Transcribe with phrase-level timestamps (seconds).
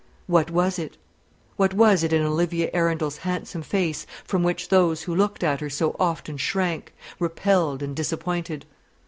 [0.25, 0.97] What was it?
[1.57, 5.69] What was it in Olivia Arundel's handsome face from which those who looked at her
[5.69, 8.65] so often shrank, repelled and disappointed?